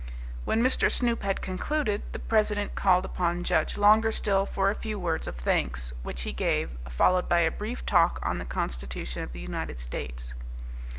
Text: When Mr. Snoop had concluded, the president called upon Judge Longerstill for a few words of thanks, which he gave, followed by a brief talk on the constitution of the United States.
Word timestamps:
When 0.45 0.63
Mr. 0.63 0.89
Snoop 0.89 1.21
had 1.21 1.43
concluded, 1.43 2.01
the 2.11 2.17
president 2.17 2.73
called 2.73 3.05
upon 3.05 3.43
Judge 3.43 3.75
Longerstill 3.77 4.47
for 4.47 4.71
a 4.71 4.81
few 4.81 4.97
words 4.97 5.27
of 5.27 5.35
thanks, 5.35 5.93
which 6.01 6.23
he 6.23 6.33
gave, 6.33 6.71
followed 6.89 7.29
by 7.29 7.41
a 7.41 7.51
brief 7.51 7.85
talk 7.85 8.19
on 8.23 8.39
the 8.39 8.45
constitution 8.45 9.21
of 9.21 9.31
the 9.31 9.39
United 9.39 9.79
States. 9.79 10.33